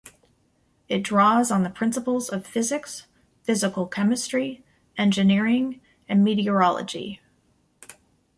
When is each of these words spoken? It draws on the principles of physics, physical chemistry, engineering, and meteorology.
It 0.89 1.03
draws 1.03 1.51
on 1.51 1.61
the 1.61 1.69
principles 1.69 2.29
of 2.29 2.47
physics, 2.47 3.05
physical 3.43 3.85
chemistry, 3.85 4.65
engineering, 4.97 5.79
and 6.09 6.23
meteorology. 6.23 7.21